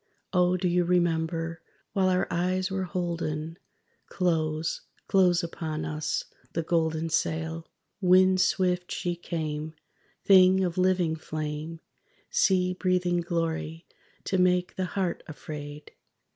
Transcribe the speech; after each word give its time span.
O 0.33 0.57
do 0.57 0.67
you 0.67 0.83
remember? 0.83 1.61
while 1.93 2.09
our 2.09 2.25
eyes 2.31 2.71
were 2.71 2.85
holden, 2.85 3.59
Close, 4.07 4.81
close 5.07 5.43
upon 5.43 5.85
us, 5.85 6.23
the 6.53 6.63
Golden 6.63 7.07
Sail? 7.07 7.67
Wind 8.01 8.41
swift 8.41 8.91
she 8.91 9.15
came, 9.15 9.75
thing 10.25 10.63
of 10.63 10.79
living 10.79 11.15
flame, 11.15 11.81
Sea 12.31 12.73
breathing 12.73 13.21
Glory, 13.21 13.85
to 14.23 14.39
make 14.39 14.75
the 14.75 14.85
heart 14.85 15.21
afraid! 15.27 15.91